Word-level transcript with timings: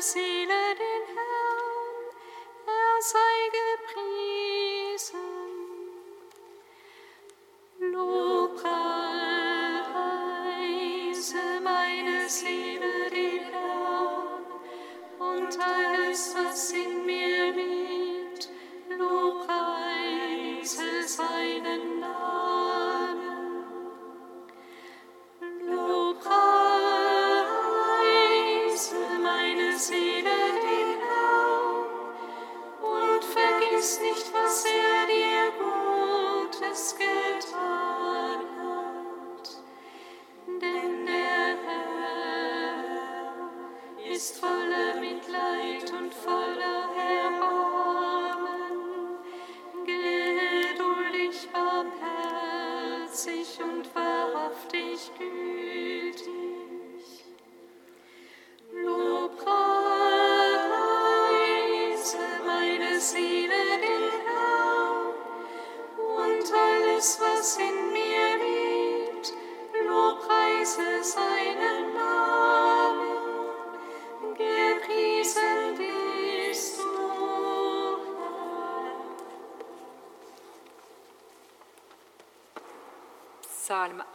mercy. 0.00 0.29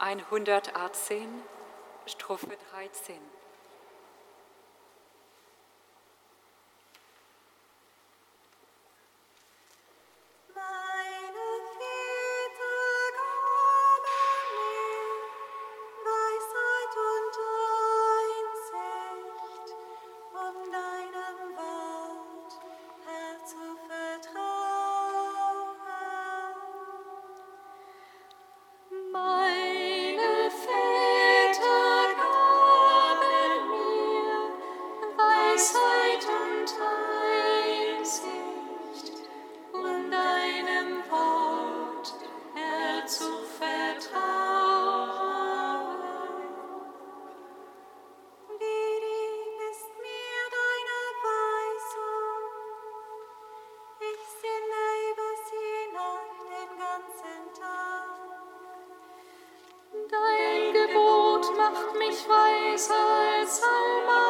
118, 0.06 1.42
Strophe 2.06 2.56
13. 2.70 3.16
ich 62.16 62.28
weiß 62.28 62.90
als 62.90 63.60
Alma. 63.62 64.25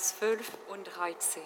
Vers 0.00 0.16
12 0.18 0.50
und 0.68 0.84
13. 0.84 1.42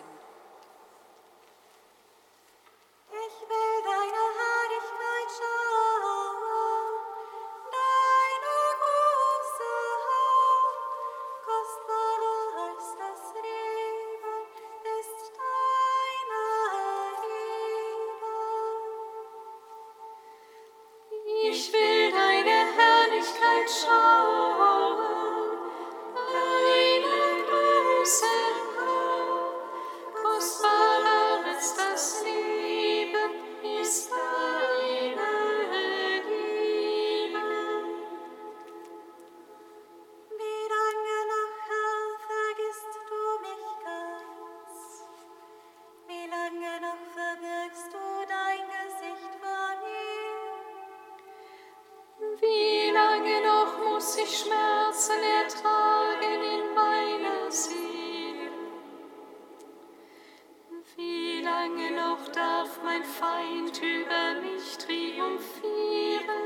Doch 62.14 62.32
darf 62.32 62.78
mein 62.84 63.02
Feind 63.02 63.76
über 63.82 64.40
mich 64.40 64.78
triumphieren. 64.78 66.43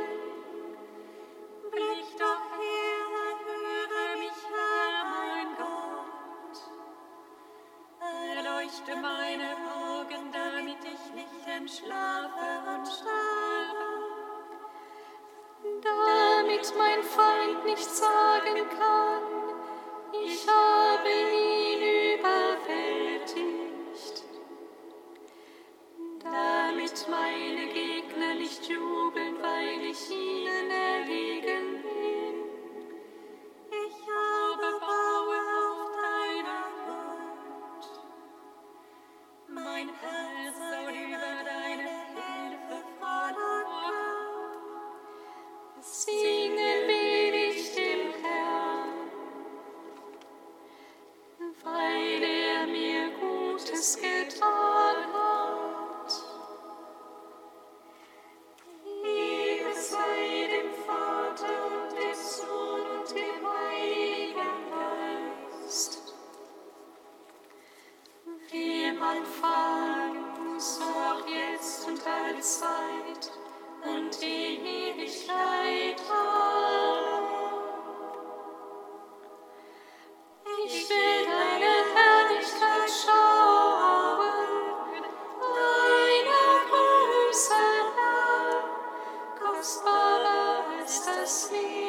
see. 91.39 91.88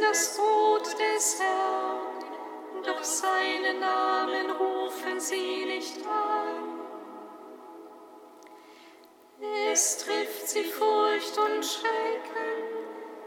Das 0.00 0.36
Brot 0.36 0.86
des 0.98 1.38
Herrn, 1.38 2.82
doch 2.84 3.04
seinen 3.04 3.80
Namen 3.80 4.50
rufen 4.50 5.20
sie 5.20 5.66
nicht 5.66 5.98
an. 6.06 6.80
Es 9.70 9.98
trifft 9.98 10.48
sie 10.48 10.64
Furcht 10.64 11.36
und 11.36 11.64
Schrecken, 11.64 12.62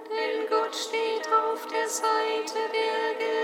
denn 0.10 0.48
Gott 0.50 0.76
steht 0.76 1.28
auf 1.32 1.68
der 1.68 1.88
Seite 1.88 2.60
der 2.74 3.14
Gerechten. 3.20 3.43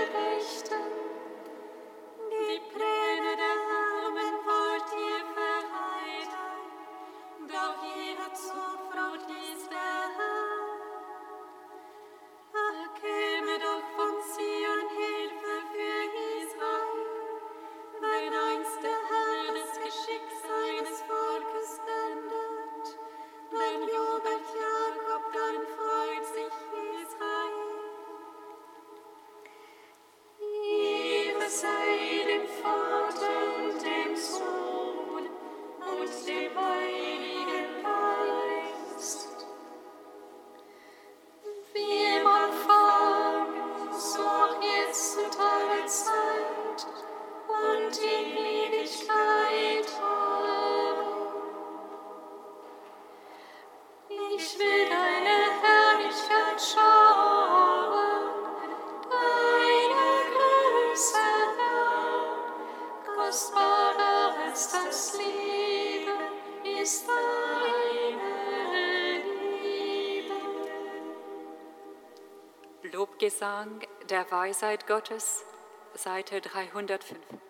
Lobgesang 72.82 73.86
der 74.08 74.30
Weisheit 74.30 74.86
Gottes, 74.86 75.44
Seite 75.92 76.40
305. 76.40 77.49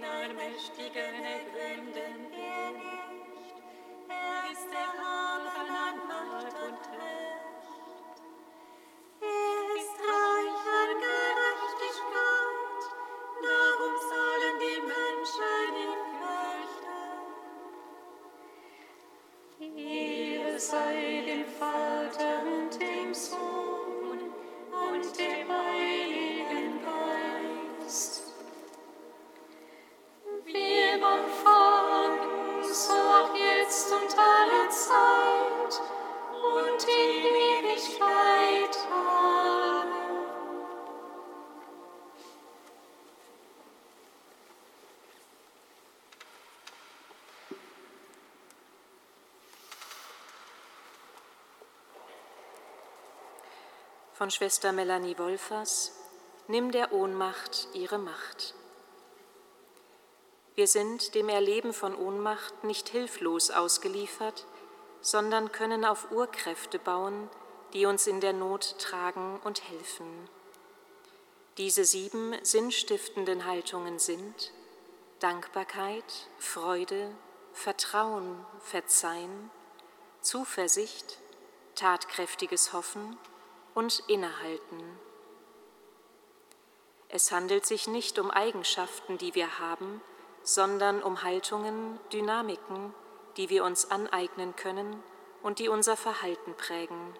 Den 0.00 0.08
Allmächtigen 0.08 1.14
ergründen 1.24 2.30
wir 2.30 2.70
nicht, 2.72 3.54
er 4.08 4.50
ist 4.50 4.72
erhaben 4.72 5.68
an 5.68 6.08
Macht 6.08 6.54
und 6.54 6.98
Recht. 6.98 7.29
Von 54.20 54.30
Schwester 54.30 54.72
Melanie 54.72 55.16
Wolfers 55.16 55.92
Nimm 56.46 56.72
der 56.72 56.92
Ohnmacht 56.92 57.68
ihre 57.72 57.96
Macht. 57.96 58.54
Wir 60.54 60.66
sind 60.66 61.14
dem 61.14 61.30
Erleben 61.30 61.72
von 61.72 61.96
Ohnmacht 61.96 62.62
nicht 62.62 62.90
hilflos 62.90 63.50
ausgeliefert, 63.50 64.44
sondern 65.00 65.52
können 65.52 65.86
auf 65.86 66.10
Urkräfte 66.10 66.78
bauen, 66.78 67.30
die 67.72 67.86
uns 67.86 68.06
in 68.06 68.20
der 68.20 68.34
Not 68.34 68.78
tragen 68.78 69.40
und 69.42 69.70
helfen. 69.70 70.28
Diese 71.56 71.86
sieben 71.86 72.34
sinnstiftenden 72.42 73.46
Haltungen 73.46 73.98
sind 73.98 74.52
Dankbarkeit, 75.20 76.28
Freude, 76.38 77.10
Vertrauen, 77.54 78.44
Verzeihen, 78.60 79.50
Zuversicht, 80.20 81.16
tatkräftiges 81.74 82.74
Hoffen 82.74 83.16
und 83.74 84.02
Innehalten. 84.08 84.98
Es 87.08 87.32
handelt 87.32 87.66
sich 87.66 87.88
nicht 87.88 88.18
um 88.18 88.30
Eigenschaften, 88.30 89.18
die 89.18 89.34
wir 89.34 89.58
haben, 89.58 90.00
sondern 90.42 91.02
um 91.02 91.22
Haltungen, 91.22 91.98
Dynamiken, 92.12 92.94
die 93.36 93.50
wir 93.50 93.64
uns 93.64 93.90
aneignen 93.90 94.54
können 94.56 95.02
und 95.42 95.58
die 95.58 95.68
unser 95.68 95.96
Verhalten 95.96 96.54
prägen. 96.54 97.14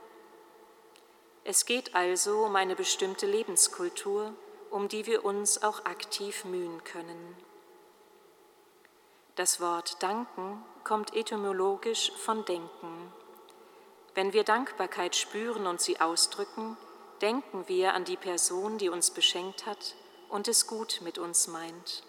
Es 1.45 1.65
geht 1.65 1.95
also 1.95 2.45
um 2.45 2.55
eine 2.57 2.77
bestimmte 2.77 3.27
Lebenskultur, 3.27 4.35
um 4.71 4.89
die 4.89 5.07
wir 5.07 5.25
uns 5.25 5.63
auch 5.63 5.85
aktiv 5.85 6.45
mühen 6.45 6.85
können. 6.85 7.37
Das 9.37 9.61
Wort 9.61 10.03
danken 10.03 10.63
kommt 10.85 11.15
etymologisch 11.15 12.13
von 12.13 12.45
denken. 12.45 13.13
Wenn 14.21 14.35
wir 14.35 14.45
Dankbarkeit 14.45 15.17
spüren 15.17 15.67
und 15.67 15.81
sie 15.81 15.99
ausdrücken, 15.99 16.77
denken 17.23 17.67
wir 17.69 17.95
an 17.95 18.05
die 18.05 18.19
Person, 18.19 18.77
die 18.77 18.91
uns 18.91 19.13
beschenkt 19.13 19.65
hat 19.65 19.95
und 20.29 20.47
es 20.47 20.67
gut 20.67 21.01
mit 21.03 21.17
uns 21.17 21.49
meint. 21.49 22.03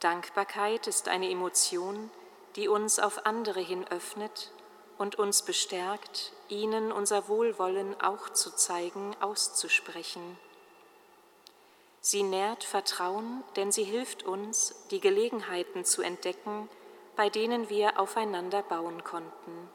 Dankbarkeit 0.00 0.88
ist 0.88 1.06
eine 1.06 1.30
Emotion, 1.30 2.10
die 2.56 2.66
uns 2.66 2.98
auf 2.98 3.24
andere 3.24 3.60
hin 3.60 3.86
öffnet 3.86 4.50
und 4.98 5.14
uns 5.14 5.42
bestärkt, 5.42 6.32
ihnen 6.48 6.90
unser 6.90 7.28
Wohlwollen 7.28 8.00
auch 8.00 8.30
zu 8.30 8.50
zeigen, 8.50 9.14
auszusprechen. 9.20 10.36
Sie 12.00 12.24
nährt 12.24 12.64
Vertrauen, 12.64 13.44
denn 13.54 13.70
sie 13.70 13.84
hilft 13.84 14.24
uns, 14.24 14.74
die 14.90 14.98
Gelegenheiten 14.98 15.84
zu 15.84 16.02
entdecken, 16.02 16.68
bei 17.14 17.30
denen 17.30 17.68
wir 17.70 18.00
aufeinander 18.00 18.64
bauen 18.64 19.04
konnten. 19.04 19.70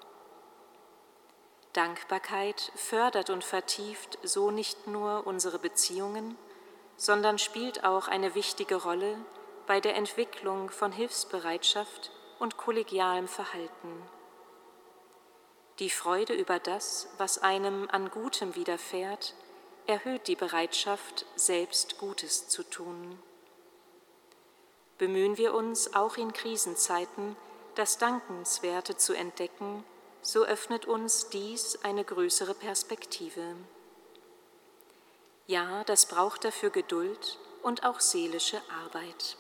Dankbarkeit 1.74 2.72
fördert 2.76 3.30
und 3.30 3.44
vertieft 3.44 4.18
so 4.24 4.50
nicht 4.50 4.88
nur 4.88 5.28
unsere 5.28 5.60
Beziehungen, 5.60 6.38
sondern 6.98 7.38
spielt 7.38 7.84
auch 7.84 8.08
eine 8.08 8.36
wichtige 8.36 8.76
Rolle 8.76 9.18
bei 9.68 9.80
der 9.80 9.96
Entwicklung 9.96 10.70
von 10.70 10.92
Hilfsbereitschaft 10.92 12.12
und 12.40 12.58
kollegialem 12.58 13.28
Verhalten. 13.28 14.02
Die 15.78 15.90
Freude 15.90 16.34
über 16.34 16.60
das, 16.60 17.08
was 17.18 17.38
einem 17.38 17.88
an 17.90 18.10
Gutem 18.10 18.56
widerfährt, 18.56 19.36
erhöht 19.86 20.28
die 20.28 20.36
Bereitschaft, 20.36 21.26
selbst 21.36 21.98
Gutes 22.00 22.50
zu 22.50 22.64
tun. 22.64 23.18
Bemühen 24.98 25.38
wir 25.38 25.54
uns 25.54 25.94
auch 25.96 26.18
in 26.18 26.34
Krisenzeiten, 26.34 27.38
das 27.76 27.98
Dankenswerte 27.98 28.98
zu 28.98 29.14
entdecken, 29.14 29.86
so 30.32 30.44
öffnet 30.46 30.86
uns 30.86 31.30
dies 31.30 31.80
eine 31.84 32.04
größere 32.04 32.54
Perspektive. 32.54 33.56
Ja, 35.48 35.84
das 35.86 36.06
braucht 36.06 36.46
dafür 36.46 36.70
Geduld 36.70 37.40
und 37.64 37.84
auch 37.84 38.00
seelische 38.00 38.62
Arbeit. 38.86 39.38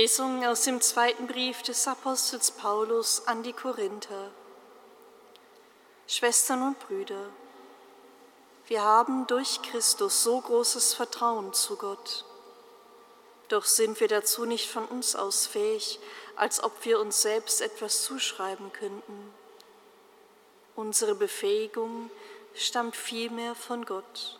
Lesung 0.00 0.46
aus 0.46 0.62
dem 0.62 0.80
zweiten 0.80 1.26
Brief 1.26 1.62
des 1.62 1.88
Apostels 1.88 2.52
Paulus 2.52 3.26
an 3.26 3.42
die 3.42 3.52
Korinther. 3.52 4.30
Schwestern 6.06 6.62
und 6.62 6.78
Brüder, 6.78 7.30
wir 8.68 8.80
haben 8.80 9.26
durch 9.26 9.60
Christus 9.60 10.22
so 10.22 10.40
großes 10.40 10.94
Vertrauen 10.94 11.52
zu 11.52 11.74
Gott. 11.74 12.24
Doch 13.48 13.64
sind 13.64 13.98
wir 13.98 14.06
dazu 14.06 14.44
nicht 14.44 14.70
von 14.70 14.84
uns 14.84 15.16
aus 15.16 15.48
fähig, 15.48 15.98
als 16.36 16.62
ob 16.62 16.84
wir 16.84 17.00
uns 17.00 17.20
selbst 17.20 17.60
etwas 17.60 18.04
zuschreiben 18.04 18.72
könnten. 18.72 19.34
Unsere 20.76 21.16
Befähigung 21.16 22.08
stammt 22.54 22.94
vielmehr 22.94 23.56
von 23.56 23.84
Gott. 23.84 24.38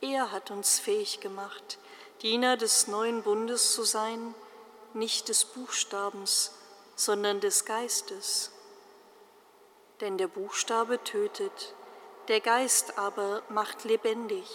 Er 0.00 0.32
hat 0.32 0.50
uns 0.50 0.80
fähig 0.80 1.20
gemacht, 1.20 1.78
Diener 2.22 2.56
des 2.56 2.86
neuen 2.86 3.24
Bundes 3.24 3.72
zu 3.72 3.82
sein, 3.82 4.32
nicht 4.94 5.28
des 5.28 5.44
Buchstabens, 5.44 6.52
sondern 6.94 7.40
des 7.40 7.64
Geistes. 7.64 8.52
Denn 10.00 10.18
der 10.18 10.28
Buchstabe 10.28 11.02
tötet, 11.02 11.74
der 12.28 12.40
Geist 12.40 12.96
aber 12.96 13.42
macht 13.48 13.82
lebendig. 13.82 14.46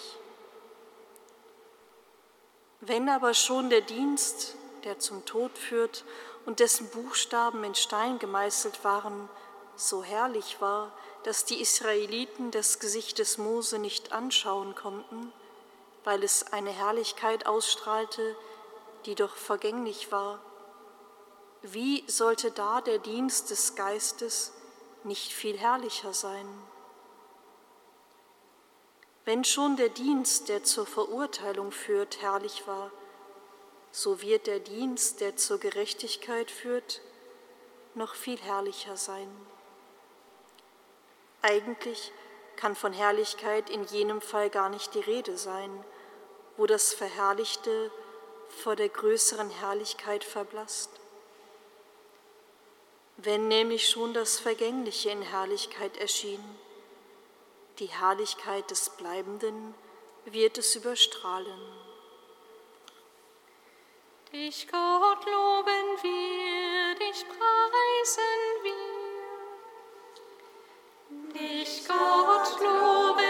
Wenn 2.80 3.10
aber 3.10 3.34
schon 3.34 3.69
der 3.69 3.82
Dienst, 3.82 4.56
der 4.86 4.99
zum 4.99 5.25
Tod 5.25 5.58
führt 5.58 6.06
und 6.45 6.62
dessen 6.62 6.89
Buchstaben 6.89 7.65
in 7.65 7.75
Stein 7.75 8.17
gemeißelt 8.17 8.86
waren, 8.86 9.27
so 9.75 10.06
herrlich 10.06 10.62
war, 10.62 10.93
dass 11.23 11.43
die 11.43 11.60
Israeliten 11.60 12.49
das 12.51 12.80
Gesicht 12.80 13.19
des 13.19 13.38
Mose 13.38 13.77
nicht 13.77 14.13
anschauen 14.13 14.73
konnten, 14.73 15.34
weil 16.08 16.24
es 16.24 16.54
eine 16.54 16.70
Herrlichkeit 16.70 17.46
ausstrahlte, 17.48 18.38
die 19.06 19.13
doch 19.13 19.36
vergänglich 19.36 20.10
war. 20.10 20.39
Wie 21.63 22.06
sollte 22.08 22.50
da 22.50 22.80
der 22.80 22.98
Dienst 22.98 23.50
des 23.50 23.76
Geistes 23.76 24.54
nicht 25.04 25.34
viel 25.34 25.58
herrlicher 25.58 26.13
sein? 26.13 26.48
Wenn 29.26 29.43
schon 29.43 29.76
der 29.76 29.89
Dienst, 29.89 30.48
der 30.48 30.63
zur 30.63 30.86
Verurteilung 30.86 31.74
führt, 31.74 32.22
herrlich 32.22 32.65
war, 32.67 32.89
so 33.91 34.22
wird 34.22 34.48
der 34.48 34.62
Dienst, 34.62 35.20
der 35.20 35.36
zur 35.36 35.60
Gerechtigkeit 35.60 36.50
führt, 36.50 37.02
noch 37.96 38.15
viel 38.15 38.38
herrlicher 38.38 38.96
sein. 38.96 39.30
Eigentlich 41.41 42.13
kann 42.56 42.78
von 42.78 42.93
Herrlichkeit 42.93 43.70
in 43.70 43.84
jenem 43.84 44.22
Fall 44.22 44.50
gar 44.50 44.70
nicht 44.70 44.93
die 44.93 45.02
Rede 45.02 45.38
sein, 45.38 45.84
wo 46.58 46.65
das 46.65 46.93
Verherrlichte 46.93 47.91
vor 48.50 48.76
der 48.76 48.89
größeren 48.89 49.50
Herrlichkeit 49.50 50.24
verblasst. 50.24 50.89
Wenn 53.17 53.48
nämlich 53.48 53.89
schon 53.89 54.13
das 54.13 54.39
Vergängliche 54.39 55.10
in 55.10 55.22
Herrlichkeit 55.22 55.98
erschien, 55.98 56.43
die 57.80 57.88
Herrlichkeit 57.88 58.70
des 58.72 58.89
Bleibenden 58.91 59.76
wird 60.26 60.58
es 60.58 60.76
überstrahlen. 60.76 61.62
Dich, 64.34 64.67
Gott, 64.67 65.26
loben 65.26 65.98
wir, 66.02 66.96
dich 66.96 67.26
preisen 67.28 68.63
wir. 68.63 68.74
Dich, 71.34 71.88
Gott, 71.88 72.60
loben 72.60 73.27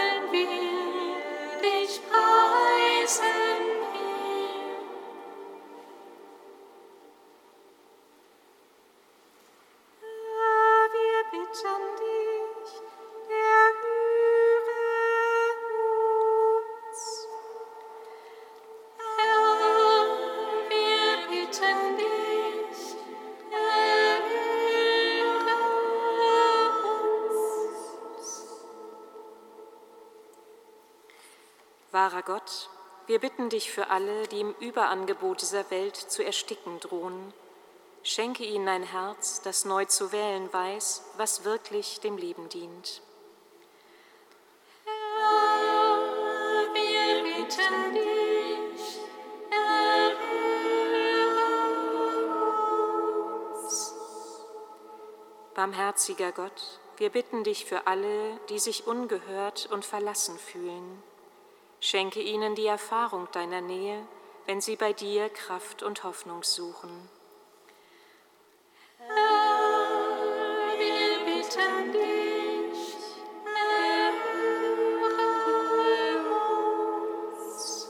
Gott, 32.28 32.68
wir 33.06 33.18
bitten 33.20 33.48
dich 33.48 33.72
für 33.72 33.88
alle, 33.88 34.28
die 34.28 34.40
im 34.40 34.54
Überangebot 34.60 35.40
dieser 35.40 35.70
Welt 35.70 35.96
zu 35.96 36.22
ersticken 36.22 36.78
drohen. 36.78 37.32
Schenke 38.02 38.44
ihnen 38.44 38.68
ein 38.68 38.82
Herz, 38.82 39.40
das 39.40 39.64
neu 39.64 39.86
zu 39.86 40.12
wählen 40.12 40.52
weiß, 40.52 41.04
was 41.16 41.44
wirklich 41.44 42.00
dem 42.00 42.18
Leben 42.18 42.50
dient. 42.50 43.00
Herr, 44.84 46.74
wir 46.74 47.22
bitten 47.24 47.94
dich, 47.94 48.98
erhöre 49.50 50.44
uns. 53.54 53.94
Barmherziger 55.54 56.32
Gott, 56.32 56.78
wir 56.98 57.08
bitten 57.08 57.42
dich 57.42 57.64
für 57.64 57.86
alle, 57.86 58.38
die 58.50 58.58
sich 58.58 58.86
ungehört 58.86 59.70
und 59.72 59.86
verlassen 59.86 60.38
fühlen. 60.38 61.02
Schenke 61.80 62.20
ihnen 62.20 62.56
die 62.56 62.66
Erfahrung 62.66 63.28
deiner 63.32 63.60
Nähe, 63.60 64.04
wenn 64.46 64.60
sie 64.60 64.74
bei 64.74 64.92
dir 64.92 65.28
Kraft 65.28 65.82
und 65.84 66.02
Hoffnung 66.02 66.42
suchen. 66.42 67.08
Herr, 68.98 69.14
wir 70.76 71.18
bitten 71.24 71.92
dich, 71.92 72.96
erhöre 73.94 74.64
uns. 77.32 77.88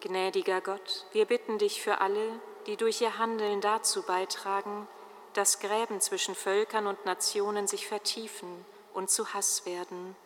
Gnädiger 0.00 0.60
Gott, 0.60 1.06
wir 1.12 1.26
bitten 1.26 1.58
dich 1.58 1.82
für 1.82 2.00
alle, 2.00 2.40
die 2.66 2.76
durch 2.76 3.00
ihr 3.00 3.16
Handeln 3.18 3.60
dazu 3.60 4.02
beitragen, 4.02 4.88
dass 5.34 5.60
Gräben 5.60 6.00
zwischen 6.00 6.34
Völkern 6.34 6.88
und 6.88 7.04
Nationen 7.04 7.68
sich 7.68 7.86
vertiefen 7.86 8.64
und 8.92 9.08
zu 9.08 9.34
Hass 9.34 9.66
werden. 9.66 10.16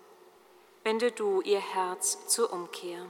Wende 0.84 1.12
du 1.12 1.40
ihr 1.42 1.60
Herz 1.60 2.26
zur 2.28 2.52
Umkehr. 2.52 3.06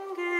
and 0.00 0.16
give. 0.16 0.37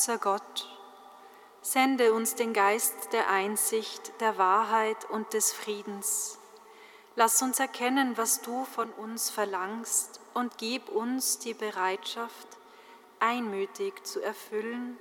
Unser 0.00 0.16
Gott, 0.16 0.66
sende 1.60 2.14
uns 2.14 2.34
den 2.34 2.54
Geist 2.54 3.12
der 3.12 3.28
Einsicht, 3.28 4.18
der 4.22 4.38
Wahrheit 4.38 5.04
und 5.10 5.34
des 5.34 5.52
Friedens. 5.52 6.38
Lass 7.16 7.42
uns 7.42 7.60
erkennen, 7.60 8.16
was 8.16 8.40
du 8.40 8.64
von 8.64 8.90
uns 8.92 9.28
verlangst 9.28 10.18
und 10.32 10.56
gib 10.56 10.88
uns 10.88 11.38
die 11.38 11.52
Bereitschaft, 11.52 12.48
einmütig 13.18 14.02
zu 14.02 14.22
erfüllen, 14.22 14.98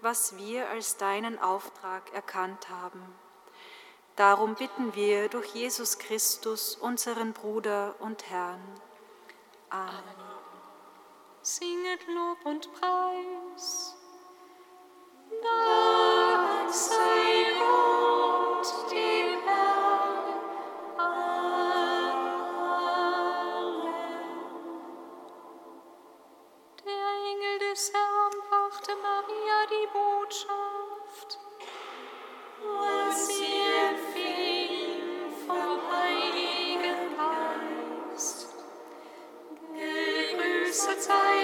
was 0.00 0.36
wir 0.36 0.68
als 0.68 0.96
deinen 0.96 1.38
Auftrag 1.38 2.12
erkannt 2.12 2.70
haben. 2.70 3.04
Darum 4.16 4.56
bitten 4.56 4.96
wir 4.96 5.28
durch 5.28 5.54
Jesus 5.54 6.00
Christus, 6.00 6.74
unseren 6.74 7.34
Bruder 7.34 7.94
und 8.00 8.28
Herrn. 8.28 8.60
Amen. 9.68 10.02
Singet 11.40 12.04
Lob 12.08 12.44
und 12.44 12.68
Preis. 12.80 13.94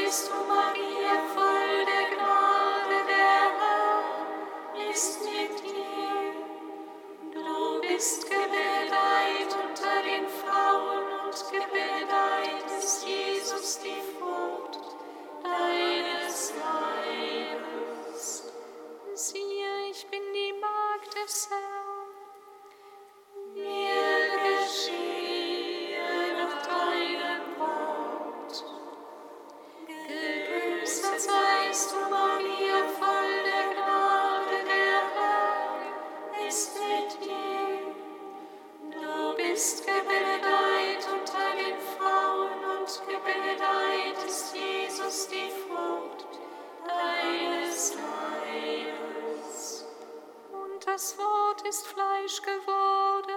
Geist. 0.06 0.30
Du, 0.30 0.34
Maria, 0.46 1.18
voll 1.34 1.45
ist 51.68 51.86
Fleisch 51.86 52.40
geworden. 52.42 53.35